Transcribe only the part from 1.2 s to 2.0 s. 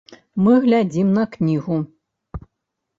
кнігу.